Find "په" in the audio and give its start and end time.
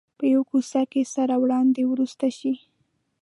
0.17-0.23